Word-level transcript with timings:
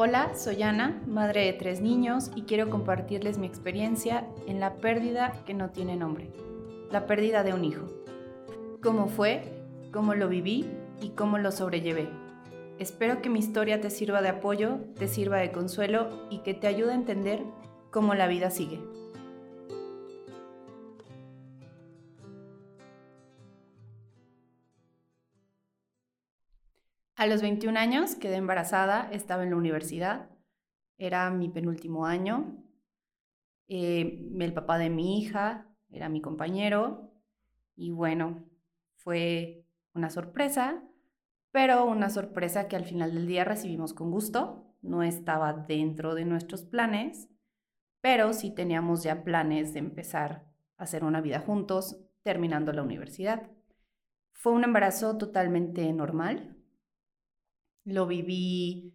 Hola, 0.00 0.30
soy 0.36 0.62
Ana, 0.62 1.02
madre 1.08 1.46
de 1.46 1.54
tres 1.54 1.80
niños 1.80 2.30
y 2.36 2.42
quiero 2.42 2.70
compartirles 2.70 3.36
mi 3.36 3.48
experiencia 3.48 4.28
en 4.46 4.60
la 4.60 4.76
pérdida 4.76 5.32
que 5.44 5.54
no 5.54 5.70
tiene 5.70 5.96
nombre, 5.96 6.30
la 6.92 7.04
pérdida 7.06 7.42
de 7.42 7.52
un 7.52 7.64
hijo. 7.64 7.84
¿Cómo 8.80 9.08
fue? 9.08 9.42
¿Cómo 9.92 10.14
lo 10.14 10.28
viví? 10.28 10.70
¿Y 11.02 11.08
cómo 11.16 11.38
lo 11.38 11.50
sobrellevé? 11.50 12.08
Espero 12.78 13.20
que 13.20 13.28
mi 13.28 13.40
historia 13.40 13.80
te 13.80 13.90
sirva 13.90 14.22
de 14.22 14.28
apoyo, 14.28 14.78
te 14.96 15.08
sirva 15.08 15.38
de 15.38 15.50
consuelo 15.50 16.10
y 16.30 16.44
que 16.44 16.54
te 16.54 16.68
ayude 16.68 16.92
a 16.92 16.94
entender 16.94 17.42
cómo 17.90 18.14
la 18.14 18.28
vida 18.28 18.50
sigue. 18.50 18.80
A 27.18 27.26
los 27.26 27.42
21 27.42 27.76
años 27.76 28.14
quedé 28.14 28.36
embarazada, 28.36 29.10
estaba 29.10 29.42
en 29.42 29.50
la 29.50 29.56
universidad, 29.56 30.30
era 30.98 31.28
mi 31.30 31.48
penúltimo 31.48 32.06
año. 32.06 32.62
Eh, 33.66 34.24
el 34.38 34.52
papá 34.54 34.78
de 34.78 34.88
mi 34.88 35.18
hija 35.18 35.66
era 35.90 36.08
mi 36.08 36.20
compañero 36.20 37.10
y 37.74 37.90
bueno, 37.90 38.44
fue 38.98 39.66
una 39.94 40.10
sorpresa, 40.10 40.80
pero 41.50 41.86
una 41.86 42.08
sorpresa 42.08 42.68
que 42.68 42.76
al 42.76 42.84
final 42.84 43.12
del 43.12 43.26
día 43.26 43.42
recibimos 43.42 43.94
con 43.94 44.12
gusto. 44.12 44.72
No 44.80 45.02
estaba 45.02 45.52
dentro 45.52 46.14
de 46.14 46.24
nuestros 46.24 46.62
planes, 46.62 47.28
pero 48.00 48.32
sí 48.32 48.54
teníamos 48.54 49.02
ya 49.02 49.24
planes 49.24 49.72
de 49.72 49.80
empezar 49.80 50.46
a 50.76 50.84
hacer 50.84 51.02
una 51.02 51.20
vida 51.20 51.40
juntos 51.40 51.98
terminando 52.22 52.72
la 52.72 52.84
universidad. 52.84 53.50
Fue 54.30 54.52
un 54.52 54.62
embarazo 54.62 55.18
totalmente 55.18 55.92
normal, 55.92 56.57
lo 57.88 58.06
viví 58.06 58.94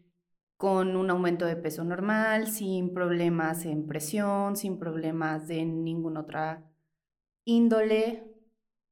con 0.56 0.96
un 0.96 1.10
aumento 1.10 1.46
de 1.46 1.56
peso 1.56 1.84
normal, 1.84 2.48
sin 2.48 2.94
problemas 2.94 3.66
en 3.66 3.88
presión, 3.88 4.56
sin 4.56 4.78
problemas 4.80 5.48
de 5.48 5.66
ninguna 5.66 6.22
otra 6.22 6.72
índole, 7.44 8.24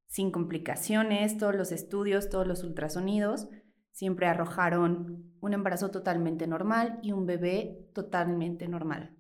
sin 0.08 0.32
complicaciones. 0.32 1.38
Todos 1.38 1.56
los 1.56 1.72
estudios, 1.72 2.30
todos 2.30 2.48
los 2.48 2.64
ultrasonidos 2.64 3.48
siempre 3.92 4.26
arrojaron 4.26 5.36
un 5.40 5.54
embarazo 5.54 5.92
totalmente 5.92 6.48
normal 6.48 7.00
y 7.04 7.12
un 7.12 7.26
bebé 7.26 7.88
totalmente 7.94 8.68
normal. 8.68 9.16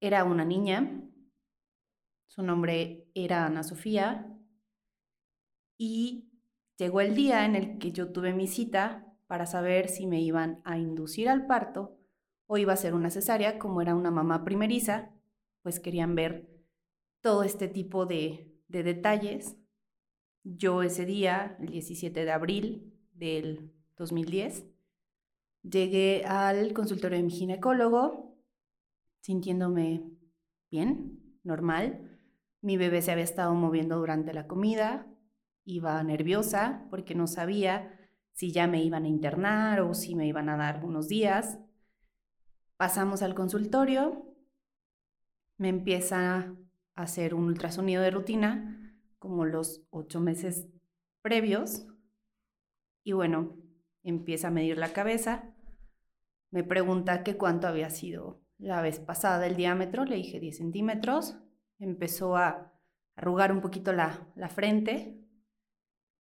Era 0.00 0.24
una 0.24 0.46
niña, 0.46 1.02
su 2.26 2.42
nombre 2.42 3.08
era 3.14 3.44
Ana 3.44 3.62
Sofía, 3.62 4.26
y 5.76 6.30
llegó 6.78 7.02
el 7.02 7.14
día 7.14 7.44
en 7.44 7.56
el 7.56 7.78
que 7.78 7.92
yo 7.92 8.10
tuve 8.10 8.32
mi 8.32 8.46
cita 8.46 9.09
para 9.30 9.46
saber 9.46 9.88
si 9.88 10.08
me 10.08 10.20
iban 10.20 10.60
a 10.64 10.76
inducir 10.76 11.28
al 11.28 11.46
parto 11.46 11.96
o 12.46 12.58
iba 12.58 12.72
a 12.72 12.76
ser 12.76 12.94
una 12.94 13.10
cesárea, 13.10 13.60
como 13.60 13.80
era 13.80 13.94
una 13.94 14.10
mamá 14.10 14.42
primeriza, 14.42 15.12
pues 15.62 15.78
querían 15.78 16.16
ver 16.16 16.50
todo 17.20 17.44
este 17.44 17.68
tipo 17.68 18.06
de, 18.06 18.52
de 18.66 18.82
detalles. 18.82 19.56
Yo 20.42 20.82
ese 20.82 21.06
día, 21.06 21.56
el 21.60 21.68
17 21.68 22.24
de 22.24 22.32
abril 22.32 22.92
del 23.12 23.72
2010, 23.98 24.66
llegué 25.62 26.24
al 26.24 26.72
consultorio 26.72 27.16
de 27.16 27.22
mi 27.22 27.30
ginecólogo 27.30 28.36
sintiéndome 29.20 30.10
bien, 30.72 31.38
normal. 31.44 32.18
Mi 32.62 32.76
bebé 32.76 33.00
se 33.00 33.12
había 33.12 33.22
estado 33.22 33.54
moviendo 33.54 33.96
durante 33.96 34.34
la 34.34 34.48
comida, 34.48 35.06
iba 35.64 36.02
nerviosa 36.02 36.88
porque 36.90 37.14
no 37.14 37.28
sabía 37.28 37.96
si 38.40 38.52
ya 38.52 38.66
me 38.66 38.82
iban 38.82 39.04
a 39.04 39.08
internar 39.08 39.82
o 39.82 39.92
si 39.92 40.14
me 40.14 40.26
iban 40.26 40.48
a 40.48 40.56
dar 40.56 40.82
unos 40.82 41.08
días. 41.08 41.58
Pasamos 42.78 43.20
al 43.20 43.34
consultorio, 43.34 44.34
me 45.58 45.68
empieza 45.68 46.38
a 46.94 47.02
hacer 47.02 47.34
un 47.34 47.44
ultrasonido 47.44 48.00
de 48.00 48.10
rutina, 48.10 48.96
como 49.18 49.44
los 49.44 49.82
ocho 49.90 50.20
meses 50.20 50.68
previos, 51.20 51.86
y 53.04 53.12
bueno, 53.12 53.58
empieza 54.02 54.48
a 54.48 54.52
medir 54.52 54.78
la 54.78 54.94
cabeza, 54.94 55.54
me 56.50 56.64
pregunta 56.64 57.22
que 57.22 57.36
cuánto 57.36 57.68
había 57.68 57.90
sido 57.90 58.40
la 58.56 58.80
vez 58.80 59.00
pasada 59.00 59.46
el 59.46 59.56
diámetro, 59.56 60.06
le 60.06 60.16
dije 60.16 60.40
10 60.40 60.56
centímetros, 60.56 61.36
empezó 61.78 62.36
a 62.38 62.72
arrugar 63.16 63.52
un 63.52 63.60
poquito 63.60 63.92
la, 63.92 64.32
la 64.34 64.48
frente, 64.48 65.19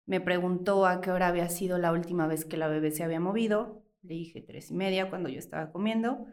me 0.09 0.23
preguntó 0.23 0.87
a 0.87 1.03
qué 1.03 1.11
hora 1.11 1.29
había 1.29 1.51
sido 1.51 1.77
la 1.77 1.93
última 1.93 2.27
vez 2.27 2.47
que 2.47 2.57
la 2.57 2.67
bebé 2.67 2.91
se 2.93 3.05
había 3.05 3.21
movido. 3.21 3.85
Le 4.01 4.15
dije 4.15 4.41
tres 4.41 4.71
y 4.71 4.75
media 4.75 5.11
cuando 5.11 5.29
yo 5.29 5.39
estaba 5.39 5.71
comiendo. 5.71 6.25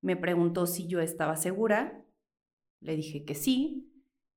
Me 0.00 0.14
preguntó 0.14 0.68
si 0.68 0.86
yo 0.86 1.00
estaba 1.00 1.34
segura. 1.34 2.04
Le 2.78 2.94
dije 2.94 3.24
que 3.24 3.34
sí. 3.34 3.92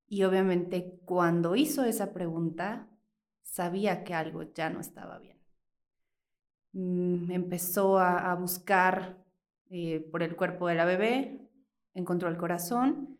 Y 0.07 0.23
obviamente 0.23 0.99
cuando 1.05 1.55
hizo 1.55 1.83
esa 1.83 2.11
pregunta, 2.11 2.89
sabía 3.43 4.03
que 4.03 4.15
algo 4.15 4.51
ya 4.51 4.71
no 4.71 4.79
estaba 4.79 5.19
bien. 5.19 5.37
Mm, 6.73 7.29
empezó 7.29 7.99
a, 7.99 8.33
buscar 8.33 9.23
eh, 9.69 9.99
por 10.11 10.23
el 10.23 10.35
cuerpo 10.35 10.67
de 10.67 10.75
la 10.75 10.85
bebé, 10.85 11.47
encontró 11.93 12.29
el 12.29 12.37
corazón 12.37 13.19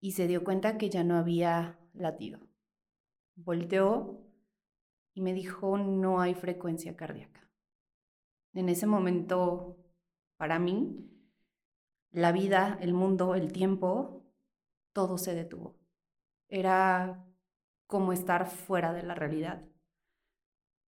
y 0.00 0.12
se 0.12 0.26
dio 0.26 0.42
cuenta 0.42 0.78
que 0.78 0.90
ya 0.90 1.04
no 1.04 1.14
había 1.14 1.78
latido. 1.94 2.40
Volteó 3.36 4.29
y 5.14 5.20
me 5.22 5.32
dijo, 5.32 5.78
no 5.78 6.20
hay 6.20 6.34
frecuencia 6.34 6.96
cardíaca. 6.96 7.48
En 8.52 8.68
ese 8.68 8.86
momento, 8.86 9.76
para 10.36 10.58
mí, 10.58 11.08
la 12.10 12.32
vida, 12.32 12.78
el 12.80 12.94
mundo, 12.94 13.34
el 13.34 13.52
tiempo, 13.52 14.24
todo 14.92 15.18
se 15.18 15.34
detuvo. 15.34 15.76
Era 16.48 17.24
como 17.86 18.12
estar 18.12 18.46
fuera 18.46 18.92
de 18.92 19.02
la 19.02 19.14
realidad. 19.14 19.64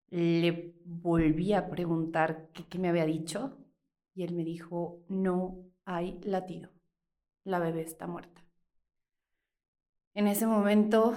Le 0.09 0.75
volví 0.83 1.53
a 1.53 1.69
preguntar 1.69 2.49
qué, 2.51 2.79
me 2.79 2.89
había 2.89 3.05
dicho 3.05 3.57
y 4.13 4.23
él 4.23 4.33
me 4.33 4.43
dijo, 4.43 5.03
no 5.07 5.63
hay 5.85 6.19
latido, 6.23 6.69
la 7.43 7.59
bebé 7.59 7.81
está 7.81 8.07
muerta. 8.07 8.43
En 10.13 10.27
ese 10.27 10.45
momento, 10.45 11.13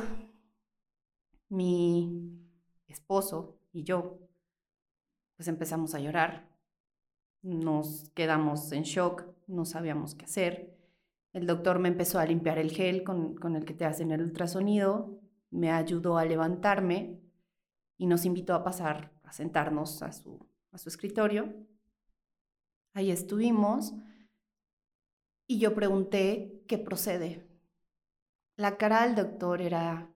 mi 1.49 2.44
esposo 2.93 3.59
y 3.73 3.85
yo, 3.85 4.19
pues 5.37 5.49
empezamos 5.49 5.95
a 5.95 6.01
llorar. 6.01 6.49
Nos 7.43 8.11
quedamos 8.11 8.73
en 8.73 8.83
shock, 8.85 9.25
no 9.47 9.65
sabíamos 9.65 10.15
qué 10.15 10.25
hacer. 10.25 10.77
El 11.33 11.47
doctor 11.47 11.79
me 11.79 11.89
empezó 11.89 12.19
a 12.19 12.27
limpiar 12.27 12.59
el 12.59 12.71
gel 12.71 13.03
con, 13.05 13.37
con 13.37 13.57
el 13.57 13.65
que 13.65 13.75
te 13.75 13.85
hacen 13.85 14.13
el 14.13 14.23
ultrasonido, 14.23 15.21
me 15.51 15.71
ayudó 15.71 16.19
a 16.19 16.25
levantarme 16.25 17.21
y 17.97 18.07
nos 18.07 18.25
invitó 18.25 18.55
a 18.55 18.65
pasar, 18.65 19.13
a 19.23 19.33
sentarnos 19.33 20.03
a 20.03 20.13
su, 20.13 20.47
a 20.73 20.79
su 20.79 20.89
escritorio. 20.89 21.55
Ahí 22.93 23.11
estuvimos 23.11 23.95
y 25.47 25.59
yo 25.59 25.75
pregunté 25.75 26.63
qué 26.69 26.79
procede. 26.79 27.47
La 28.57 28.77
cara 28.77 29.05
del 29.05 29.17
doctor 29.17 29.61
era 29.61 30.15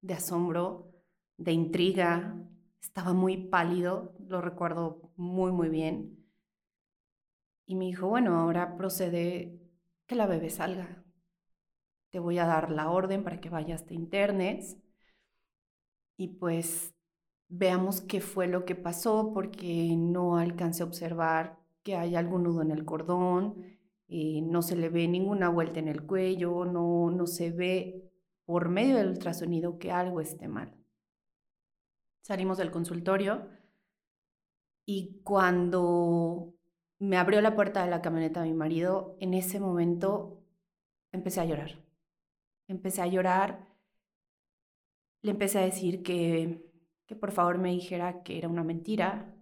de 0.00 0.14
asombro, 0.14 0.95
de 1.36 1.52
intriga, 1.52 2.34
estaba 2.80 3.12
muy 3.12 3.36
pálido, 3.36 4.14
lo 4.28 4.40
recuerdo 4.40 5.12
muy, 5.16 5.52
muy 5.52 5.68
bien. 5.68 6.24
Y 7.66 7.74
me 7.74 7.86
dijo, 7.86 8.08
bueno, 8.08 8.36
ahora 8.38 8.76
procede 8.76 9.60
que 10.06 10.14
la 10.14 10.26
bebé 10.26 10.50
salga. 10.50 11.04
Te 12.10 12.18
voy 12.18 12.38
a 12.38 12.46
dar 12.46 12.70
la 12.70 12.90
orden 12.90 13.24
para 13.24 13.40
que 13.40 13.50
vayas, 13.50 13.86
te 13.86 13.94
internes 13.94 14.78
y 16.16 16.28
pues 16.28 16.94
veamos 17.48 18.00
qué 18.00 18.20
fue 18.20 18.46
lo 18.46 18.64
que 18.64 18.74
pasó 18.74 19.32
porque 19.32 19.94
no 19.96 20.36
alcancé 20.36 20.82
a 20.82 20.86
observar 20.86 21.58
que 21.82 21.96
hay 21.96 22.16
algún 22.16 22.44
nudo 22.44 22.62
en 22.62 22.70
el 22.70 22.84
cordón, 22.84 23.56
eh, 24.08 24.40
no 24.42 24.62
se 24.62 24.76
le 24.76 24.88
ve 24.88 25.06
ninguna 25.08 25.48
vuelta 25.48 25.78
en 25.80 25.88
el 25.88 26.04
cuello, 26.04 26.64
no, 26.64 27.10
no 27.10 27.26
se 27.26 27.50
ve 27.50 28.10
por 28.44 28.68
medio 28.68 28.96
del 28.96 29.08
ultrasonido 29.10 29.78
que 29.78 29.92
algo 29.92 30.20
esté 30.20 30.48
mal. 30.48 30.75
Salimos 32.26 32.58
del 32.58 32.72
consultorio 32.72 33.48
y 34.84 35.20
cuando 35.22 36.54
me 36.98 37.18
abrió 37.18 37.40
la 37.40 37.54
puerta 37.54 37.84
de 37.84 37.90
la 37.92 38.02
camioneta 38.02 38.42
mi 38.42 38.52
marido, 38.52 39.16
en 39.20 39.32
ese 39.32 39.60
momento 39.60 40.42
empecé 41.12 41.40
a 41.40 41.44
llorar. 41.44 41.78
Empecé 42.66 43.02
a 43.02 43.06
llorar, 43.06 43.68
le 45.22 45.30
empecé 45.30 45.60
a 45.60 45.66
decir 45.66 46.02
que, 46.02 46.68
que 47.06 47.14
por 47.14 47.30
favor 47.30 47.58
me 47.58 47.70
dijera 47.70 48.24
que 48.24 48.38
era 48.38 48.48
una 48.48 48.64
mentira, 48.64 49.32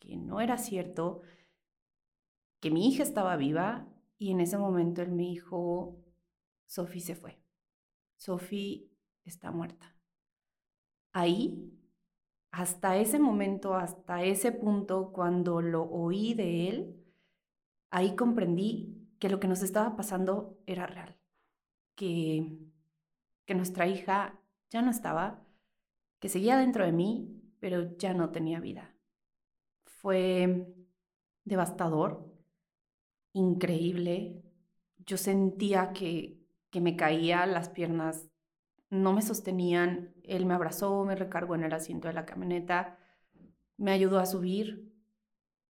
que 0.00 0.16
no 0.16 0.40
era 0.40 0.58
cierto, 0.58 1.22
que 2.58 2.72
mi 2.72 2.88
hija 2.88 3.04
estaba 3.04 3.36
viva 3.36 3.86
y 4.18 4.32
en 4.32 4.40
ese 4.40 4.58
momento 4.58 5.00
él 5.00 5.12
me 5.12 5.22
dijo, 5.22 6.02
Sophie 6.66 7.02
se 7.02 7.14
fue, 7.14 7.38
Sophie 8.16 8.90
está 9.22 9.52
muerta. 9.52 9.94
Ahí 11.12 11.75
hasta 12.56 12.96
ese 12.96 13.18
momento, 13.18 13.74
hasta 13.74 14.24
ese 14.24 14.50
punto, 14.50 15.12
cuando 15.12 15.60
lo 15.60 15.82
oí 15.82 16.32
de 16.32 16.68
él, 16.70 17.04
ahí 17.90 18.16
comprendí 18.16 19.10
que 19.18 19.28
lo 19.28 19.40
que 19.40 19.46
nos 19.46 19.62
estaba 19.62 19.94
pasando 19.94 20.58
era 20.64 20.86
real, 20.86 21.18
que, 21.94 22.58
que 23.44 23.54
nuestra 23.54 23.86
hija 23.86 24.40
ya 24.70 24.80
no 24.80 24.90
estaba, 24.90 25.44
que 26.18 26.30
seguía 26.30 26.56
dentro 26.56 26.86
de 26.86 26.92
mí, 26.92 27.42
pero 27.60 27.94
ya 27.98 28.14
no 28.14 28.30
tenía 28.30 28.58
vida. 28.58 28.96
Fue 29.84 30.66
devastador, 31.44 32.24
increíble. 33.34 34.42
Yo 35.04 35.18
sentía 35.18 35.92
que, 35.92 36.40
que 36.70 36.80
me 36.80 36.96
caía, 36.96 37.44
las 37.44 37.68
piernas 37.68 38.30
no 38.88 39.12
me 39.12 39.20
sostenían. 39.20 40.14
Él 40.26 40.46
me 40.46 40.54
abrazó, 40.54 41.04
me 41.04 41.16
recargó 41.16 41.54
en 41.54 41.64
el 41.64 41.72
asiento 41.72 42.08
de 42.08 42.14
la 42.14 42.26
camioneta, 42.26 42.98
me 43.76 43.92
ayudó 43.92 44.18
a 44.18 44.26
subir. 44.26 44.92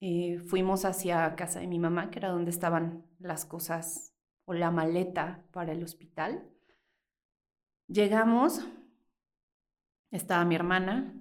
Eh, 0.02 0.40
fuimos 0.40 0.86
hacia 0.86 1.36
casa 1.36 1.60
de 1.60 1.68
mi 1.68 1.80
mamá, 1.80 2.12
que 2.12 2.20
era 2.20 2.30
donde 2.30 2.52
estaban 2.52 3.06
las 3.20 3.46
cosas 3.46 4.14
o 4.46 4.54
la 4.54 4.72
maleta 4.72 5.44
para 5.52 5.72
el 5.72 5.84
hospital. 5.84 6.48
Llegamos, 7.88 8.66
estaba 10.12 10.46
mi 10.46 10.56
hermana 10.56 11.14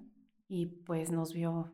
y 0.47 0.65
pues 0.67 1.11
nos 1.11 1.33
vio 1.33 1.73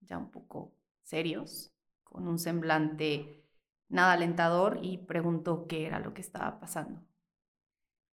ya 0.00 0.18
un 0.18 0.30
poco 0.30 0.74
serios, 1.02 1.72
con 2.04 2.26
un 2.28 2.38
semblante 2.38 3.44
nada 3.88 4.12
alentador 4.12 4.78
y 4.82 4.98
preguntó 4.98 5.66
qué 5.66 5.86
era 5.86 5.98
lo 6.00 6.14
que 6.14 6.20
estaba 6.22 6.60
pasando. 6.60 7.07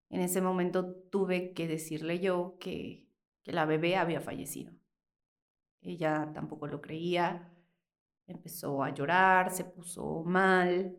En 0.10 0.22
ese 0.22 0.42
momento 0.42 0.94
tuve 1.12 1.54
que 1.54 1.68
decirle 1.68 2.20
yo 2.20 2.58
que, 2.60 3.04
la 3.46 3.66
bebé 3.66 3.96
había 3.96 4.22
fallecido. 4.22 4.74
Ella 5.82 6.32
tampoco 6.34 6.66
lo 6.66 6.82
creía, 6.82 7.54
empezó 8.26 8.84
a 8.84 8.90
llorar, 8.90 9.52
se 9.52 9.66
puso 9.66 10.24
mal, 10.24 10.98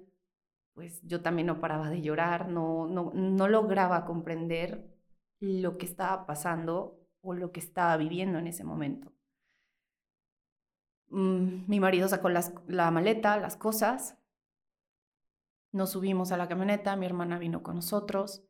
pues 0.75 1.03
yo 1.03 1.23
también 1.23 1.49
no 1.49 1.61
paraba 1.61 1.91
de 1.91 2.03
llorar, 2.03 2.49
no, 2.49 2.87
no, 2.87 3.11
no 3.13 3.49
lograba 3.49 4.05
comprender 4.05 4.87
lo 5.41 5.77
que 5.77 5.87
estaba 5.87 6.25
pasando 6.25 7.01
o 7.21 7.35
lo 7.35 7.51
que 7.51 7.59
estaba 7.59 7.97
viviendo 7.97 8.39
en 8.39 8.47
ese 8.47 8.63
momento. 8.63 9.13
Mm, 11.09 11.65
mi 11.69 11.81
marido 11.81 12.09
sacó 12.09 12.29
la 12.29 12.91
maleta, 12.93 13.39
las 13.39 13.57
cosas, 13.57 14.17
nos 15.73 15.91
subimos 15.91 16.33
a 16.33 16.37
la 16.37 16.49
camioneta, 16.49 16.97
mi 16.97 17.07
hermana 17.07 17.39
vino 17.39 17.63
con 17.63 17.75
nosotros 17.75 18.46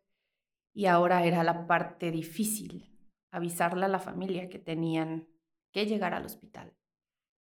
y 0.76 0.84
ahora 0.84 1.24
era 1.24 1.42
la 1.42 1.66
parte 1.66 2.10
difícil, 2.10 2.94
avisarle 3.30 3.86
a 3.86 3.88
la 3.88 3.98
familia 3.98 4.50
que 4.50 4.58
tenían 4.58 5.26
que 5.72 5.86
llegar 5.86 6.12
al 6.12 6.26
hospital. 6.26 6.76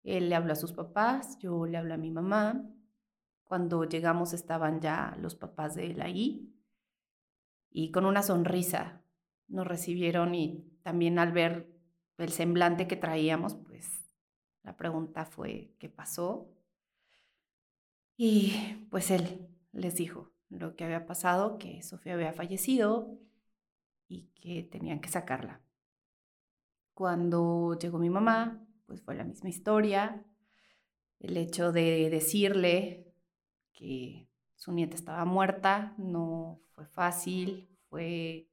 Él 0.05 0.29
le 0.29 0.37
habló 0.37 0.53
a 0.53 0.55
sus 0.55 0.73
papás, 0.73 1.37
yo 1.41 1.67
le 1.67 1.77
hablé 1.77 1.95
a 1.95 1.99
mi 1.99 2.13
mamá. 2.13 2.65
Cuando 3.43 3.83
llegamos 3.83 4.33
estaban 4.33 4.81
ya 4.81 5.17
los 5.21 5.35
papás 5.35 5.75
de 5.75 5.91
él 5.91 6.03
ahí 6.03 6.55
y 7.69 7.91
con 7.91 8.07
una 8.07 8.23
sonrisa 8.23 9.03
nos 9.49 9.67
recibieron 9.67 10.37
y 10.37 10.79
también 10.85 11.19
al 11.19 11.33
ver 11.33 11.69
el 12.19 12.31
semblante 12.31 12.87
que 12.87 12.95
traíamos, 12.95 13.57
pues 13.57 14.09
la 14.63 14.77
pregunta 14.77 15.25
fue, 15.25 15.75
¿qué 15.81 15.89
pasó? 15.89 16.49
Y 18.17 18.87
pues 18.89 19.11
él 19.11 19.49
les 19.73 19.97
dijo 19.97 20.36
lo 20.49 20.77
que 20.77 20.85
había 20.85 21.07
pasado, 21.07 21.59
que 21.59 21.83
Sofía 21.83 22.15
había 22.15 22.33
fallecido 22.33 23.19
y 24.09 24.29
que 24.35 24.63
tenían 24.63 25.01
que 25.01 25.09
sacarla. 25.09 25.61
Cuando 26.95 27.77
llegó 27.79 27.99
mi 27.99 28.11
mamá, 28.11 28.67
pues 28.87 29.03
fue 29.03 29.15
la 29.15 29.25
misma 29.25 29.49
historia. 29.49 30.25
El 31.19 31.37
hecho 31.37 31.73
de 31.73 32.09
decirle 32.11 33.13
que 33.73 34.29
su 34.55 34.73
nieta 34.73 34.97
estaba 34.97 35.25
muerta 35.25 35.95
no 35.99 36.61
fue 36.75 36.87
fácil, 36.87 37.69
fue 37.89 38.49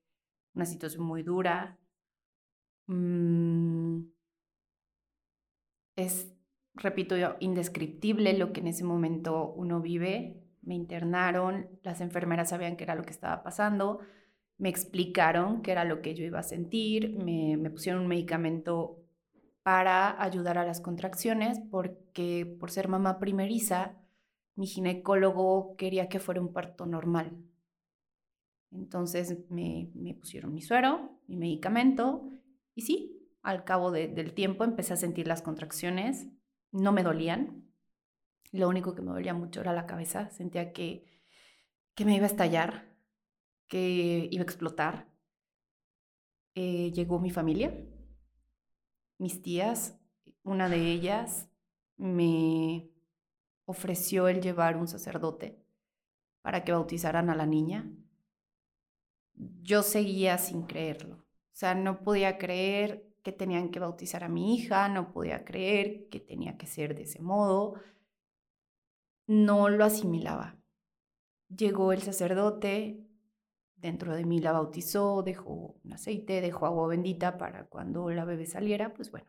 una 0.53 0.65
situación 0.65 1.03
muy 1.03 1.23
dura. 1.23 1.77
Mm, 2.87 4.01
es, 5.95 6.33
repito 6.73 7.17
yo, 7.17 7.35
indescriptible 7.39 8.37
lo 8.37 8.51
que 8.51 8.59
en 8.61 8.67
ese 8.67 8.83
momento 8.83 9.53
uno 9.53 9.79
vive. 9.81 10.43
Me 10.63 10.75
internaron, 10.75 11.67
las 11.83 12.01
enfermeras 12.01 12.49
sabían 12.49 12.75
qué 12.75 12.85
era 12.85 12.95
lo 12.95 13.03
que 13.03 13.11
estaba 13.11 13.43
pasando, 13.43 13.99
me 14.57 14.69
explicaron 14.69 15.61
qué 15.61 15.71
era 15.71 15.83
lo 15.83 16.01
que 16.01 16.15
yo 16.15 16.25
iba 16.25 16.39
a 16.39 16.43
sentir, 16.43 17.17
me, 17.17 17.69
pusieron 17.69 18.01
un 18.01 18.07
medicamento 18.07 18.99
para 19.61 20.21
ayudar 20.21 20.57
a 20.57 20.65
las 20.65 20.81
contracciones, 20.81 21.59
porque 21.71 22.57
por 22.59 22.71
ser 22.71 22.87
mamá 22.87 23.19
primeriza, 23.19 23.97
mi 24.55 24.67
ginecólogo 24.67 25.75
quería 25.77 26.09
que 26.09 26.19
fuera 26.19 26.41
un 26.41 26.53
parto 26.53 26.85
normal. 26.85 27.37
Entonces 28.71 29.37
me 29.49 30.15
pusieron 30.19 30.53
mi 30.53 30.61
suero, 30.61 31.19
mi 31.27 31.37
medicamento, 31.37 32.29
y 32.75 32.81
sí, 32.81 33.13
al 33.43 33.65
cabo 33.65 33.91
del 33.91 34.33
tiempo 34.33 34.63
empecé 34.63 34.93
a 34.93 34.97
sentir 34.97 35.27
las 35.27 35.41
contracciones, 35.41 36.27
no 36.71 36.91
me 36.93 37.03
dolían, 37.03 37.65
lo 38.51 38.69
único 38.69 38.93
que 38.93 39.01
me 39.01 39.11
dolía 39.11 39.33
mucho 39.33 39.61
era 39.61 39.73
la 39.73 39.85
cabeza, 39.85 40.29
sentía 40.29 40.73
que, 40.73 41.05
que 41.95 42.05
me 42.05 42.15
iba 42.15 42.25
a 42.25 42.27
estallar, 42.27 42.93
que 43.67 44.27
iba 44.31 44.41
a 44.41 44.45
explotar. 44.45 45.07
Eh, 46.55 46.91
llegó 46.91 47.19
mi 47.19 47.31
familia, 47.31 47.73
mis 49.17 49.41
tías, 49.41 49.99
una 50.43 50.69
de 50.69 50.91
ellas 50.91 51.49
me 51.97 52.89
ofreció 53.65 54.27
el 54.27 54.41
llevar 54.41 54.77
un 54.77 54.87
sacerdote 54.87 55.63
para 56.41 56.63
que 56.63 56.73
bautizaran 56.73 57.29
a 57.29 57.35
la 57.35 57.45
niña. 57.45 57.89
Yo 59.61 59.81
seguía 59.81 60.37
sin 60.37 60.63
creerlo. 60.63 61.15
O 61.15 61.55
sea, 61.55 61.73
no 61.73 62.03
podía 62.03 62.37
creer 62.37 63.13
que 63.23 63.31
tenían 63.31 63.69
que 63.69 63.79
bautizar 63.79 64.23
a 64.23 64.29
mi 64.29 64.55
hija, 64.55 64.89
no 64.89 65.13
podía 65.13 65.45
creer 65.45 66.09
que 66.09 66.19
tenía 66.19 66.57
que 66.57 66.67
ser 66.67 66.93
de 66.95 67.03
ese 67.03 67.21
modo, 67.21 67.79
no 69.27 69.69
lo 69.69 69.85
asimilaba. 69.85 70.57
Llegó 71.49 71.93
el 71.93 72.01
sacerdote, 72.01 73.05
dentro 73.75 74.15
de 74.15 74.25
mí 74.25 74.39
la 74.39 74.53
bautizó, 74.53 75.23
dejó 75.23 75.79
un 75.83 75.93
aceite, 75.93 76.41
dejó 76.41 76.65
agua 76.65 76.87
bendita 76.87 77.37
para 77.37 77.65
cuando 77.65 78.09
la 78.09 78.25
bebé 78.25 78.45
saliera, 78.45 78.93
pues 78.93 79.11
bueno, 79.11 79.27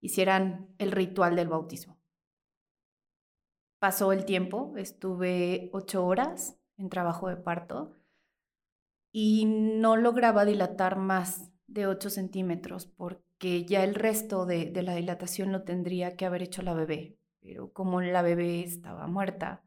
hicieran 0.00 0.74
el 0.78 0.92
ritual 0.92 1.36
del 1.36 1.48
bautismo. 1.48 2.00
Pasó 3.78 4.12
el 4.12 4.24
tiempo, 4.24 4.74
estuve 4.76 5.70
ocho 5.72 6.04
horas 6.04 6.58
en 6.76 6.90
trabajo 6.90 7.28
de 7.28 7.36
parto 7.36 7.96
y 9.12 9.44
no 9.46 9.96
lograba 9.96 10.44
dilatar 10.44 10.96
más 10.96 11.50
de 11.66 11.86
8 11.86 12.10
centímetros, 12.10 12.86
porque 12.86 13.64
ya 13.64 13.84
el 13.84 13.94
resto 13.94 14.46
de, 14.46 14.70
la 14.82 14.94
dilatación 14.94 15.52
lo 15.52 15.62
tendría 15.62 16.16
que 16.16 16.26
haber 16.26 16.42
hecho 16.42 16.62
la 16.62 16.74
bebé. 16.74 17.19
Pero 17.40 17.72
como 17.72 18.00
la 18.00 18.22
bebé 18.22 18.62
estaba 18.62 19.06
muerta, 19.06 19.64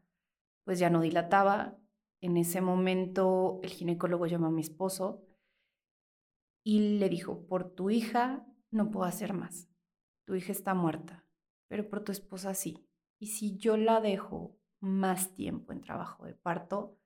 pues 0.64 0.78
ya 0.78 0.90
no 0.90 1.00
dilataba. 1.00 1.78
En 2.20 2.36
ese 2.36 2.60
momento 2.60 3.60
el 3.62 3.70
ginecólogo 3.70 4.26
llamó 4.26 4.46
a 4.46 4.50
mi 4.50 4.62
esposo 4.62 5.26
y 6.62 6.98
le 6.98 7.08
dijo, 7.08 7.46
por 7.46 7.70
tu 7.70 7.90
hija 7.90 8.46
no 8.70 8.90
puedo 8.90 9.06
hacer 9.06 9.34
más. 9.34 9.68
Tu 10.24 10.34
hija 10.34 10.52
está 10.52 10.74
muerta, 10.74 11.24
pero 11.68 11.88
por 11.88 12.02
tu 12.02 12.12
esposa 12.12 12.54
sí. 12.54 12.88
Y 13.18 13.26
si 13.28 13.56
yo 13.58 13.76
la 13.76 14.00
dejo 14.00 14.56
más 14.80 15.34
tiempo 15.34 15.72
en 15.72 15.80
trabajo 15.80 16.24
de 16.24 16.34
parto, 16.34 16.98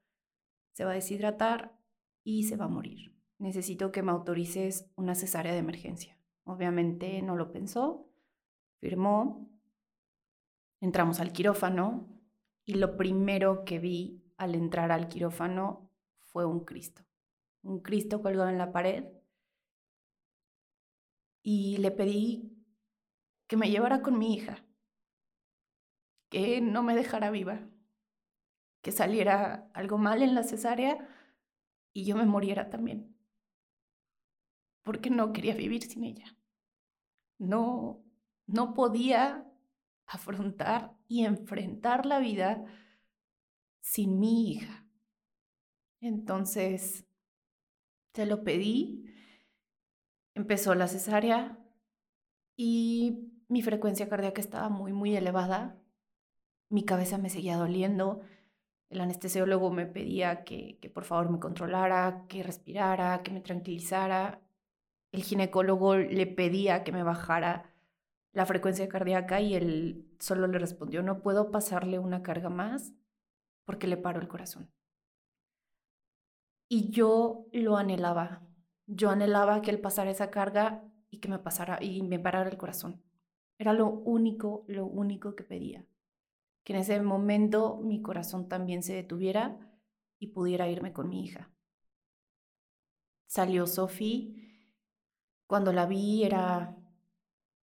se 0.73 0.85
va 0.85 0.93
a 0.93 0.95
deshidratar 0.95 1.77
y 2.23 2.45
se 2.45 2.57
va 2.57 2.67
a 2.67 2.69
morir 2.69 3.19
necesito 3.39 3.93
que 3.93 4.03
me 4.03 4.11
autorices 4.11 4.91
una 4.97 5.15
cesárea 5.15 5.53
de 5.53 5.59
emergencia. 5.59 6.19
Obviamente 6.45 7.23
no 7.23 7.37
lo 7.37 7.53
pensó, 7.53 8.09
firmó, 8.81 9.49
entramos 10.81 11.21
al 11.21 11.33
quirófano 11.33 12.09
y 12.65 12.75
lo 12.75 12.97
primero 12.97 13.65
que 13.65 13.79
vi 13.79 14.25
al 14.37 14.55
entrar 14.55 14.93
al 14.93 15.09
quirófano 15.09 15.91
fue 16.19 16.45
un 16.45 16.65
Cristo, 16.65 17.03
un 17.63 17.81
Cristo 17.81 18.23
colgado 18.23 18.49
en 18.49 18.59
la 18.59 18.73
pared 18.73 19.05
y 21.43 21.79
le 21.79 21.91
pedí 21.91 22.55
que 23.47 23.57
me 23.57 23.71
llevara 23.71 24.03
con 24.03 24.19
mi 24.19 24.35
hija, 24.35 24.65
que 26.29 26.61
no 26.61 26.83
me 26.83 26.95
dejara 26.95 27.31
viva, 27.31 27.69
que 28.83 28.93
saliera 28.93 29.71
algo 29.73 29.99
mal 29.99 30.23
en 30.23 30.35
la 30.35 30.43
cesárea 30.43 31.09
y 31.93 32.05
yo 32.05 32.17
me 32.17 32.27
muriera 32.27 32.69
también 32.69 33.19
porque 34.89 35.11
no 35.11 35.35
quería 35.35 35.55
vivir 35.55 35.83
sin 35.83 36.03
ella. 36.03 36.35
No, 37.39 38.03
no 38.47 38.73
podía 38.73 39.48
afrontar 40.09 40.97
y 41.07 41.25
enfrentar 41.25 42.07
la 42.07 42.19
vida 42.19 42.65
sin 43.81 44.19
mi 44.19 44.51
hija. 44.51 44.87
Entonces, 46.01 47.07
te 48.13 48.27
lo 48.27 48.43
pedí, 48.43 49.05
empezó 50.35 50.75
la 50.75 50.89
cesárea 50.89 51.59
y 52.57 53.33
mi 53.49 53.63
frecuencia 53.63 54.09
cardíaca 54.09 54.41
estaba 54.41 54.69
muy, 54.69 54.93
muy 54.93 55.15
elevada. 55.15 55.77
mi 56.71 56.85
cabeza 56.85 57.19
me 57.19 57.31
seguía 57.31 57.57
doliendo. 57.57 58.21
El 58.91 59.01
anestesiólogo 59.01 59.71
me 59.71 59.87
pedía 59.87 60.45
que, 60.45 60.79
que 60.81 60.91
por 60.91 61.05
favor 61.05 61.31
me 61.31 61.39
controlara, 61.39 62.27
que 62.29 62.43
respirara, 62.43 63.23
que 63.23 63.31
me 63.31 63.41
tranquilizara. 63.41 64.43
El 65.13 65.23
ginecólogo 65.23 65.97
le 65.97 66.27
pedía 66.27 66.85
que 66.85 66.93
me 66.93 67.03
bajara 67.03 67.78
la 68.33 68.47
frecuencia 68.47 68.89
cardíaca 68.89 69.41
y 69.41 69.55
él 69.55 70.07
solo 70.19 70.47
le 70.47 70.59
respondió, 70.59 71.03
no 71.03 71.23
puedo 71.23 71.51
pasarle 71.51 71.99
una 71.99 72.23
carga 72.23 72.49
más 72.49 72.93
porque 73.65 73.87
le 73.87 73.97
paro 73.97 74.21
el 74.21 74.29
corazón. 74.29 74.71
Y 76.69 76.91
yo 76.91 77.47
lo 77.53 77.77
anhelaba. 77.77 78.43
Yo 78.87 79.11
anhelaba 79.11 79.63
que 79.63 79.71
él 79.71 79.81
pasara 79.81 80.11
esa 80.11 80.31
carga 80.31 80.85
y 81.11 81.19
que 81.19 81.29
me 81.29 81.39
pasara 81.39 81.83
y 81.83 82.03
me 82.03 82.19
parara 82.19 82.51
el 82.51 82.59
corazón. 82.59 83.03
Era 83.59 83.73
lo 83.73 83.89
único, 83.89 84.65
lo 84.69 84.87
único 84.87 85.35
que 85.35 85.45
pedía. 85.45 85.85
Que 86.65 86.75
en 86.75 86.81
ese 86.81 87.01
momento 87.01 87.79
mi 87.83 88.03
corazón 88.03 88.49
también 88.49 88.83
se 88.83 88.95
detuviera 88.95 89.59
y 90.19 90.29
pudiera 90.29 90.69
irme 90.69 90.93
con 90.93 91.09
mi 91.09 91.25
hija. 91.25 91.51
Salió 93.27 93.67
Sophie. 93.67 94.35
Cuando 95.47 95.73
la 95.73 95.87
vi 95.87 96.25
era 96.25 96.78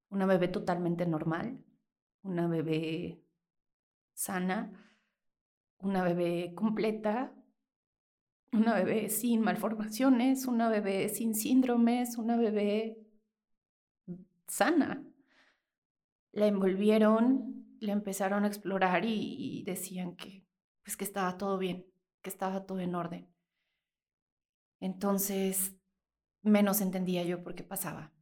una 0.10 0.26
bebé 0.26 0.48
totalmente 0.48 1.06
normal, 1.06 1.64
una 2.24 2.48
bebé 2.48 3.22
sana, 4.14 4.72
una 5.78 6.04
bebé 6.04 6.54
completa, 6.56 7.34
una 8.52 8.74
bebé 8.74 9.10
sin 9.10 9.42
malformaciones, 9.42 10.46
una 10.46 10.70
bebé 10.70 11.10
sin 11.10 11.36
síndromes, 11.36 12.18
una 12.18 12.38
bebé 12.38 12.98
sana. 14.48 15.04
La 16.32 16.48
envolvieron, 16.48 17.78
la 17.80 17.94
empezaron 17.94 18.44
a 18.44 18.48
explorar 18.48 19.06
y, 19.06 19.64
decían 19.66 20.16
que, 20.16 20.46
pues 20.84 20.98
que 20.98 21.04
estaba 21.04 21.38
todo 21.38 21.58
bien, 21.58 21.86
que 22.22 22.30
estaba 22.30 22.66
todo 22.66 22.80
en 22.80 22.96
orden. 22.96 23.30
Entonces, 24.80 25.76
menos 26.42 26.82
entendía 26.82 27.24
yo 27.24 27.44
por 27.44 27.56
qué 27.56 27.64
pasaba. 27.64 28.14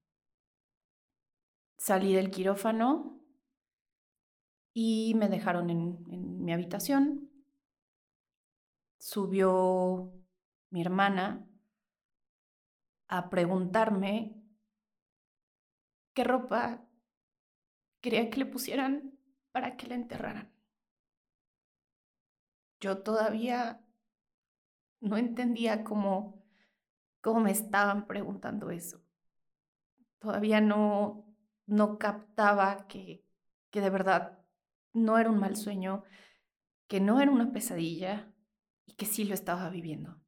Salí 1.85 2.13
del 2.13 2.31
quirófano 2.31 3.19
y 4.73 5.15
me 5.15 5.27
dejaron 5.27 5.69
en, 5.69 6.41
mi 6.41 6.53
habitación. 6.53 7.29
Subió 8.97 10.13
mi 10.69 10.79
hermana 10.79 11.45
a 13.09 13.29
preguntarme 13.29 14.41
qué 16.13 16.23
ropa 16.23 16.87
quería 17.99 18.29
que 18.29 18.37
le 18.37 18.45
pusieran 18.45 19.19
para 19.51 19.75
que 19.75 19.87
la 19.87 19.95
enterraran. 19.95 20.53
Yo 22.79 23.03
todavía 23.03 23.85
no 25.01 25.17
entendía 25.17 25.83
cómo, 25.83 26.45
cómo 27.19 27.41
me 27.41 27.51
estaban 27.51 28.07
preguntando 28.07 28.71
eso. 28.71 29.03
Todavía 30.19 30.61
no, 30.61 31.22
no 31.65 31.97
captaba 31.97 32.87
que, 32.87 33.23
que 33.69 33.81
de 33.81 33.89
verdad 33.89 34.39
no 34.93 35.17
era 35.17 35.29
un 35.29 35.39
mal 35.39 35.55
sueño, 35.55 36.03
que 36.87 36.99
no 36.99 37.21
era 37.21 37.31
una 37.31 37.51
pesadilla 37.51 38.31
y 38.85 38.93
que 38.93 39.05
sí 39.05 39.23
lo 39.23 39.33
estaba 39.33 39.69
viviendo. 39.69 40.21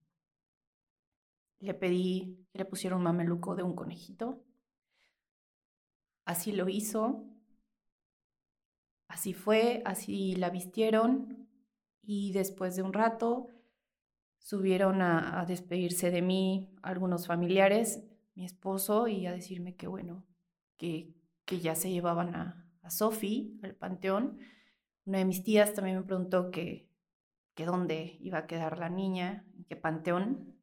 Le 1.59 1.73
pedí 1.73 2.47
que 2.51 2.59
le 2.59 2.65
pusiera 2.65 2.95
un 2.95 3.03
mameluco 3.03 3.55
de 3.55 3.63
un 3.63 3.75
conejito. 3.75 4.43
Así 6.25 6.51
lo 6.51 6.69
hizo. 6.69 7.23
Así 9.07 9.33
fue, 9.33 9.81
así 9.85 10.35
la 10.35 10.49
vistieron 10.49 11.47
y 12.01 12.31
después 12.33 12.75
de 12.75 12.81
un 12.81 12.93
rato 12.93 13.47
subieron 14.39 15.01
a, 15.01 15.39
a 15.39 15.45
despedirse 15.45 16.11
de 16.11 16.21
mí 16.21 16.75
algunos 16.81 17.27
familiares, 17.27 18.03
mi 18.35 18.45
esposo, 18.45 19.07
y 19.07 19.25
a 19.25 19.31
decirme 19.31 19.75
que 19.75 19.87
bueno, 19.87 20.25
que, 20.77 21.14
que 21.45 21.59
ya 21.59 21.75
se 21.75 21.91
llevaban 21.91 22.35
a, 22.35 22.67
a 22.83 22.89
al 23.63 23.75
panteón. 23.75 24.39
Una 25.05 25.19
de 25.19 25.25
mis 25.25 25.43
tías 25.43 25.73
también 25.73 25.97
me 25.97 26.03
preguntó 26.03 26.51
que 26.51 26.89
dónde 27.65 28.17
iba 28.19 28.39
a 28.39 28.47
quedar 28.47 28.77
la 28.77 28.89
niña, 28.89 29.45
en 29.55 29.63
qué 29.65 29.75
panteón. 29.77 30.59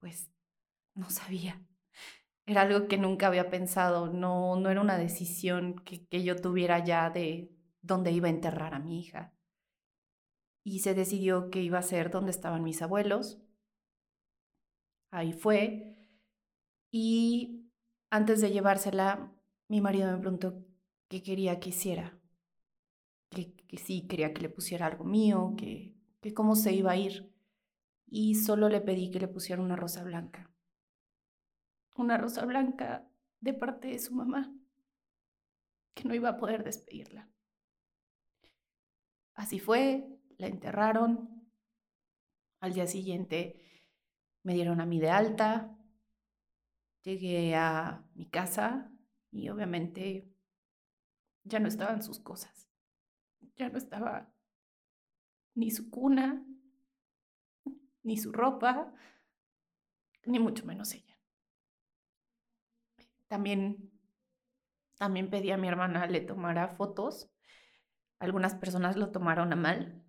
Pues 0.00 0.30
no 0.94 1.10
sabía. 1.10 1.62
Era 2.46 2.62
algo 2.62 2.88
que 2.88 2.96
nunca 2.96 3.26
había 3.26 3.50
pensado, 3.50 4.12
no, 4.12 4.56
no 4.56 4.70
era 4.70 4.80
una 4.80 4.96
decisión 4.96 5.80
que, 5.84 6.06
que 6.06 6.22
yo 6.22 6.36
tuviera 6.36 6.82
ya 6.84 7.10
de 7.10 7.52
dónde 7.82 8.12
iba 8.12 8.28
a 8.28 8.30
enterrar 8.30 8.72
a 8.72 8.78
mi 8.78 9.00
hija. 9.00 9.34
Y 10.64 10.80
se 10.80 10.94
decidió 10.94 11.50
que 11.50 11.62
iba 11.62 11.78
a 11.78 11.82
ser 11.82 12.10
donde 12.10 12.30
estaban 12.30 12.62
mis 12.62 12.82
abuelos. 12.82 13.42
Ahí 15.10 15.32
fue. 15.32 15.96
Y 16.90 17.70
antes 18.10 18.40
de 18.40 18.50
llevársela, 18.50 19.35
mi 19.68 19.80
marido 19.80 20.10
me 20.10 20.18
preguntó 20.18 20.64
qué 21.08 21.22
quería 21.22 21.58
que 21.60 21.70
hiciera. 21.70 22.18
Que, 23.30 23.54
sí, 23.78 24.06
quería 24.06 24.32
que 24.32 24.42
le 24.42 24.48
pusiera 24.48 24.86
algo 24.86 25.04
mío, 25.04 25.54
que, 25.56 25.94
que 26.20 26.32
cómo 26.32 26.54
se 26.54 26.72
iba 26.72 26.92
a 26.92 26.96
ir. 26.96 27.32
Y 28.06 28.36
solo 28.36 28.68
le 28.68 28.80
pedí 28.80 29.10
que 29.10 29.20
le 29.20 29.28
pusiera 29.28 29.60
una 29.60 29.76
rosa 29.76 30.04
blanca. 30.04 30.50
Una 31.96 32.16
rosa 32.16 32.44
blanca 32.44 33.08
de 33.40 33.54
parte 33.54 33.88
de 33.88 33.98
su 33.98 34.14
mamá, 34.14 34.54
que 35.94 36.04
no 36.04 36.14
iba 36.14 36.30
a 36.30 36.36
poder 36.36 36.62
despedirla. 36.62 37.28
Así 39.34 39.58
fue, 39.58 40.06
la 40.38 40.46
enterraron. 40.46 41.48
Al 42.60 42.72
día 42.72 42.86
siguiente 42.86 43.60
me 44.42 44.54
dieron 44.54 44.80
a 44.80 44.86
mí 44.86 45.00
de 45.00 45.10
alta. 45.10 45.76
Llegué 47.02 47.54
a 47.54 48.04
mi 48.14 48.26
casa 48.26 48.95
y 49.30 49.48
obviamente 49.48 50.28
ya 51.44 51.60
no 51.60 51.68
estaban 51.68 52.02
sus 52.02 52.20
cosas. 52.20 52.68
Ya 53.56 53.68
no 53.68 53.78
estaba 53.78 54.32
ni 55.54 55.70
su 55.70 55.90
cuna, 55.90 56.44
ni 58.02 58.16
su 58.16 58.32
ropa, 58.32 58.92
ni 60.24 60.38
mucho 60.38 60.64
menos 60.66 60.92
ella. 60.94 61.18
También, 63.28 63.90
también 64.98 65.30
pedí 65.30 65.50
a 65.50 65.56
mi 65.56 65.68
hermana 65.68 66.06
le 66.06 66.20
tomara 66.20 66.68
fotos. 66.76 67.30
Algunas 68.18 68.54
personas 68.54 68.96
lo 68.96 69.10
tomaron 69.10 69.52
a 69.52 69.56
mal. 69.56 70.04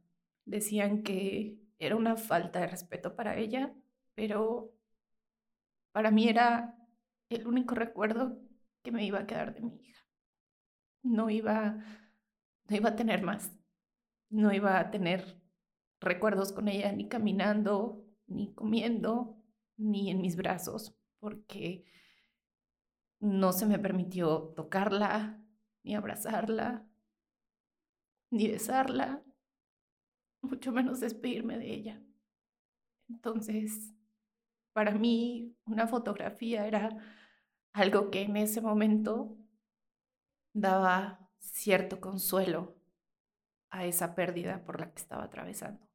Decían 0.45 1.03
que 1.03 1.57
era 1.79 1.95
una 1.95 2.15
falta 2.15 2.59
de 2.59 2.67
respeto 2.67 3.15
para 3.15 3.37
ella, 3.37 3.73
pero 4.15 4.71
para 5.91 6.11
mí 6.11 6.27
era 6.27 6.75
el 7.29 7.47
único 7.47 7.75
recuerdo 7.75 8.39
que 8.87 8.91
me 8.93 9.03
iba 9.03 9.19
a 9.19 9.27
quedar 9.27 9.53
de 9.53 9.59
mi 9.59 9.75
hija. 9.81 10.01
No 11.03 11.29
iba, 11.29 11.83
no 12.69 12.75
iba 12.77 12.89
a 12.91 12.95
tener 12.95 13.21
más. 13.21 13.51
No 14.29 14.53
iba 14.53 14.79
a 14.79 14.91
tener 14.91 15.43
recuerdos 15.99 16.53
con 16.53 16.69
ella 16.69 16.89
ni 16.93 17.09
caminando, 17.09 18.05
ni 18.27 18.53
comiendo, 18.53 19.43
ni 19.75 20.09
en 20.09 20.21
mis 20.21 20.37
brazos, 20.37 20.95
porque 21.19 21.83
no 23.19 23.51
se 23.51 23.65
me 23.65 23.77
permitió 23.77 24.53
tocarla, 24.55 25.43
ni 25.83 25.93
abrazarla, 25.93 26.87
ni 28.31 28.47
besarla, 28.47 29.21
mucho 30.41 30.71
menos 30.71 31.01
despedirme 31.01 31.57
de 31.57 31.73
ella. 31.73 32.01
Entonces, 33.09 33.93
para 34.71 34.91
mí, 34.91 35.57
una 35.65 35.87
fotografía 35.87 36.65
era 36.65 36.97
algo 37.73 38.09
que 38.11 38.21
en 38.21 38.37
ese 38.37 38.61
momento 38.61 39.37
daba 40.53 41.29
cierto 41.39 41.99
consuelo 41.99 42.75
a 43.69 43.85
esa 43.85 44.15
pérdida 44.15 44.63
por 44.65 44.79
la 44.79 44.91
que 44.91 45.01
estaba 45.01 45.23
atravesando. 45.23 45.85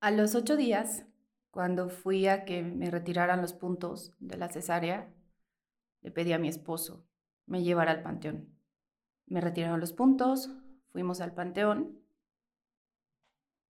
A 0.00 0.10
los 0.10 0.34
ocho 0.34 0.56
días, 0.56 1.06
cuando 1.50 1.88
fui 1.88 2.26
a 2.26 2.44
que 2.44 2.62
me 2.62 2.90
retiraran 2.90 3.40
los 3.40 3.52
puntos 3.52 4.12
de 4.18 4.36
la 4.36 4.48
cesárea, 4.48 5.12
le 6.00 6.10
pedí 6.10 6.32
a 6.32 6.38
mi 6.38 6.48
esposo 6.48 7.06
me 7.46 7.62
llevara 7.62 7.92
al 7.92 8.02
panteón. 8.02 8.48
Me 9.26 9.40
retiraron 9.40 9.80
los 9.80 9.92
puntos, 9.92 10.50
fuimos 10.90 11.20
al 11.20 11.34
panteón 11.34 11.98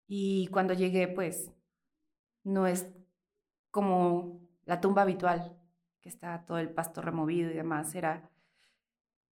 y 0.08 0.48
cuando 0.48 0.74
llegué, 0.74 1.08
pues, 1.08 1.52
no 2.44 2.68
es 2.68 2.88
como 3.70 4.42
la 4.66 4.82
tumba 4.82 5.04
habitual 5.04 5.58
que 6.02 6.10
está 6.10 6.46
todo 6.46 6.58
el 6.58 6.74
pasto 6.74 7.02
removido 7.02 7.52
y 7.52 7.54
demás, 7.54 7.96
era, 7.96 8.30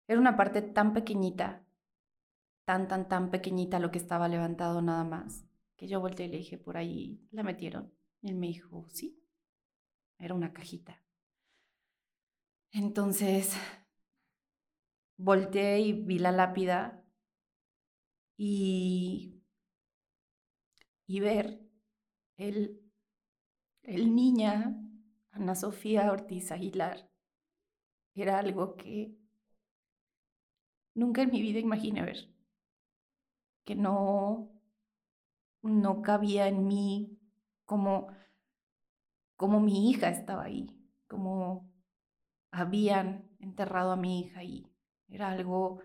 era 0.07 0.19
una 0.19 0.35
parte 0.35 0.61
tan 0.61 0.93
pequeñita, 0.93 1.65
tan, 2.65 2.87
tan, 2.87 3.07
tan 3.07 3.31
pequeñita 3.31 3.79
lo 3.79 3.91
que 3.91 3.97
estaba 3.97 4.27
levantado 4.27 4.81
nada 4.81 5.03
más, 5.03 5.45
que 5.77 5.87
yo 5.87 5.99
volteé 5.99 6.25
y 6.25 6.29
le 6.29 6.37
dije, 6.37 6.57
por 6.57 6.77
ahí 6.77 7.21
la 7.31 7.43
metieron. 7.43 7.93
Y 8.21 8.29
él 8.29 8.35
me 8.35 8.47
dijo, 8.47 8.85
sí, 8.89 9.23
era 10.19 10.33
una 10.33 10.51
cajita. 10.51 11.01
Entonces, 12.71 13.55
volteé 15.17 15.79
y 15.79 15.93
vi 15.93 16.19
la 16.19 16.31
lápida 16.31 17.03
y, 18.35 19.41
y 21.05 21.19
ver 21.19 21.61
el, 22.37 22.81
el 23.83 24.13
niña 24.15 24.75
Ana 25.37 25.53
Sofía 25.53 26.11
Ortiz 26.11 26.51
Aguilar 26.51 27.09
era 28.15 28.39
algo 28.39 28.75
que 28.75 29.15
nunca 30.95 31.21
en 31.21 31.29
mi 31.29 31.43
vida 31.43 31.59
imaginé 31.59 32.01
ver, 32.01 32.33
que 33.63 33.75
no, 33.75 34.49
no 35.61 36.01
cabía 36.01 36.47
en 36.47 36.65
mí 36.65 37.19
como, 37.65 38.07
como 39.35 39.59
mi 39.59 39.91
hija 39.91 40.09
estaba 40.09 40.45
ahí, 40.45 40.75
como 41.07 41.71
habían 42.49 43.29
enterrado 43.39 43.91
a 43.91 43.95
mi 43.95 44.21
hija 44.21 44.43
y 44.43 44.65
era 45.07 45.29
algo 45.29 45.83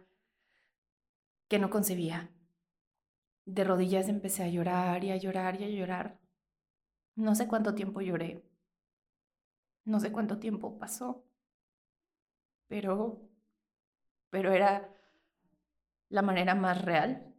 que 1.49 1.59
no 1.59 1.68
concebía. 1.68 2.30
De 3.44 3.64
rodillas 3.64 4.09
empecé 4.09 4.44
a 4.44 4.49
llorar 4.49 5.04
y 5.04 5.11
a 5.11 5.16
llorar 5.18 5.61
y 5.61 5.64
a 5.64 5.68
llorar. 5.68 6.18
No 7.16 7.35
sé 7.35 7.47
cuánto 7.49 7.75
tiempo 7.75 8.00
lloré. 8.00 8.51
No 9.85 10.01
sé 10.01 10.12
cuánto 10.12 10.39
tiempo 10.39 10.79
pasó. 10.79 11.25
Pero 12.69 13.21
pero 14.33 14.51
era 14.51 14.89
la 16.09 16.23
manera 16.23 16.55
más 16.55 16.83
real 16.83 17.35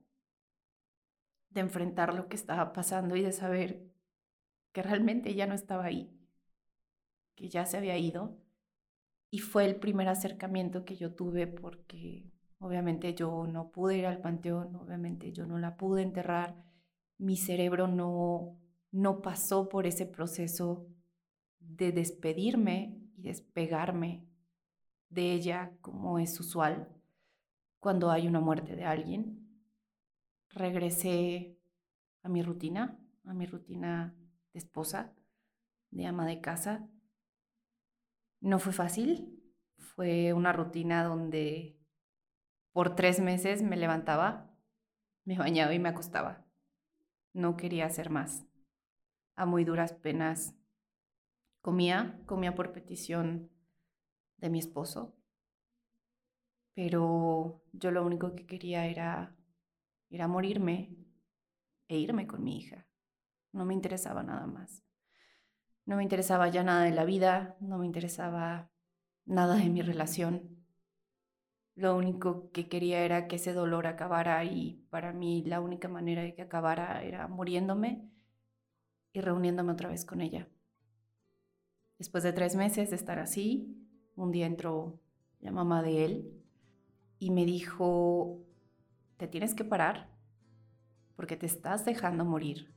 de 1.50 1.62
enfrentar 1.62 2.14
lo 2.14 2.28
que 2.30 2.36
estaba 2.36 2.72
pasando 2.72 3.16
y 3.16 3.24
de 3.24 3.32
saber 3.32 3.82
que 4.74 4.84
realmente 4.84 5.34
ya 5.34 5.48
no 5.48 5.56
estaba 5.56 5.86
ahí, 5.86 6.16
que 7.36 7.50
ya 7.50 7.66
se 7.66 7.78
había 7.78 7.98
ido. 7.98 8.38
Y 9.32 9.40
fue 9.40 9.66
el 9.66 9.76
primer 9.78 10.08
acercamiento 10.08 10.86
que 10.86 10.96
yo 10.96 11.16
tuve 11.16 11.48
porque 11.48 12.32
obviamente 12.60 13.16
yo 13.16 13.48
no 13.48 13.72
pude 13.72 13.98
ir 13.98 14.06
al 14.06 14.22
panteón, 14.22 14.76
obviamente 14.76 15.32
yo 15.32 15.48
no 15.48 15.58
la 15.58 15.76
pude 15.78 16.04
enterrar, 16.04 16.56
mi 17.18 17.38
cerebro 17.38 17.88
no, 17.88 18.60
no 18.92 19.22
pasó 19.24 19.68
por 19.68 19.88
ese 19.88 20.06
proceso 20.06 20.86
de 21.78 21.92
despedirme 21.92 23.00
y 23.18 23.24
despegarme 23.24 24.28
de 25.10 25.32
ella 25.32 25.72
como 25.82 26.20
es 26.20 26.40
usual 26.40 26.90
cuando 27.80 28.12
hay 28.12 28.28
una 28.28 28.40
muerte 28.40 28.76
de 28.76 28.86
alguien. 28.86 29.48
Regresé 30.50 31.58
a 32.22 32.30
mi 32.30 32.42
rutina, 32.42 33.00
a 33.26 33.34
mi 33.34 33.46
rutina 33.46 34.16
de 34.54 34.60
esposa, 34.60 35.14
de 35.92 36.06
ama 36.06 36.26
de 36.26 36.42
casa. 36.42 36.88
No 38.40 38.60
fue 38.60 38.74
fácil, 38.74 39.44
fue 39.78 40.34
una 40.34 40.54
rutina 40.54 41.04
donde 41.04 41.78
por 42.72 42.96
tres 42.96 43.20
meses 43.20 43.62
me 43.62 43.78
levantaba, 43.78 44.52
me 45.26 45.38
bañaba 45.38 45.74
y 45.74 45.80
me 45.80 45.90
acostaba. 45.90 46.46
No 47.34 47.58
quería 47.58 47.86
hacer 47.86 48.10
más. 48.10 48.46
A 49.36 49.46
muy 49.46 49.64
duras 49.64 49.94
penas 49.94 50.56
comía, 51.64 52.20
comía 52.26 52.54
por 52.56 52.74
petición 52.74 53.50
de 54.38 54.50
mi 54.50 54.60
esposo, 54.60 55.16
pero 56.76 57.64
yo 57.72 57.90
lo 57.92 58.06
único 58.06 58.36
que 58.36 58.46
quería 58.46 58.86
era, 58.86 59.34
era 60.10 60.28
morirme 60.28 60.98
e 61.88 61.98
irme 61.98 62.28
con 62.28 62.44
mi 62.44 62.58
hija. 62.58 62.86
No 63.54 63.64
me 63.64 63.74
interesaba 63.74 64.24
nada 64.24 64.46
más. 64.46 64.84
No 65.86 65.96
me 65.96 66.04
interesaba 66.04 66.50
ya 66.50 66.64
nada 66.64 66.84
de 66.84 66.92
la 66.92 67.06
vida, 67.06 67.56
no 67.62 67.78
me 67.78 67.86
interesaba 67.86 68.70
nada 69.26 69.56
de 69.56 69.70
mi 69.70 69.82
relación. 69.82 70.66
Lo 71.76 71.96
único 71.96 72.52
que 72.52 72.68
quería 72.68 73.06
era 73.06 73.28
que 73.28 73.38
ese 73.38 73.54
dolor 73.54 73.88
acabara 73.88 74.44
y 74.44 74.86
para 74.90 75.14
mí 75.14 75.44
la 75.46 75.62
única 75.62 75.88
manera 75.88 76.24
de 76.24 76.36
que 76.36 76.42
acabara 76.42 77.04
era 77.04 77.30
muriéndome 77.30 78.10
y 79.14 79.22
reuniéndome 79.22 79.72
otra 79.72 79.88
vez 79.88 80.04
con 80.04 80.20
ella. 80.20 80.50
Después 82.04 82.26
de 82.26 82.34
tres 82.34 82.58
meses 82.58 82.90
de 82.90 82.98
estar 82.98 83.18
así, 83.18 83.78
un 84.18 84.30
día 84.34 84.46
entró 84.46 85.00
la 85.40 85.52
mamá 85.52 85.82
de 85.82 86.04
él 86.04 86.44
y 87.18 87.32
me 87.32 87.46
dijo, 87.46 88.42
te 89.16 89.26
tienes 89.26 89.56
que 89.56 89.64
parar 89.64 90.10
porque 91.16 91.38
te 91.38 91.46
estás 91.46 91.86
dejando 91.86 92.26
morir. 92.26 92.76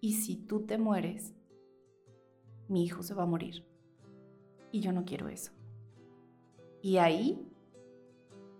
Y 0.00 0.12
si 0.12 0.36
tú 0.36 0.64
te 0.66 0.78
mueres, 0.78 1.34
mi 2.68 2.84
hijo 2.84 3.02
se 3.02 3.12
va 3.12 3.24
a 3.24 3.26
morir. 3.26 3.66
Y 4.70 4.82
yo 4.82 4.92
no 4.92 5.04
quiero 5.04 5.26
eso. 5.26 5.50
Y 6.80 6.98
ahí, 6.98 7.44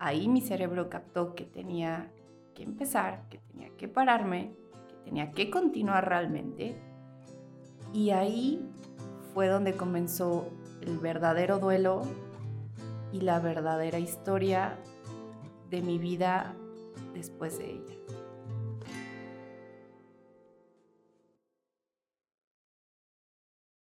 ahí 0.01 0.27
mi 0.27 0.41
cerebro 0.41 0.91
captó 0.91 1.37
que 1.37 1.45
tenía 1.45 2.13
que 2.57 2.65
empezar, 2.65 3.29
que 3.29 3.39
tenía 3.39 3.71
que 3.77 3.87
pararme, 3.87 4.57
que 4.89 4.97
tenía 5.05 5.31
que 5.31 5.51
continuar 5.51 6.09
realmente. 6.09 6.77
Y 7.93 8.11
ahí 8.11 8.69
fue 9.39 9.47
donde 9.47 9.77
comenzó 9.77 10.49
el 10.81 10.99
verdadero 10.99 11.61
duelo 11.61 12.03
y 13.13 13.21
la 13.21 13.39
verdadera 13.39 14.01
historia 14.01 14.77
de 15.71 15.81
mi 15.81 15.97
vida 15.97 16.57
después 17.15 17.57
de 17.59 17.71
ella. 17.71 17.98